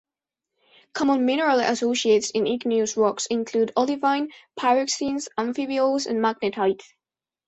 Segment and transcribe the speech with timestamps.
[0.93, 6.81] Common mineral associates in igneous rocks include olivine, pyroxenes, amphiboles and magnetite.